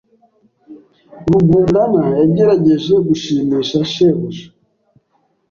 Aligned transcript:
Rugundana 1.29 2.03
yagerageje 2.19 2.93
gushimisha 3.07 3.77
shebuja. 3.91 4.45